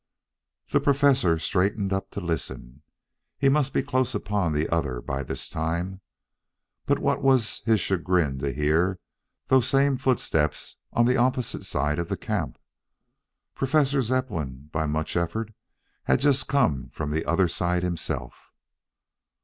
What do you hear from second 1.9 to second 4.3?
up to listen. He must be close